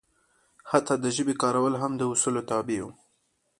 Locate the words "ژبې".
1.15-1.33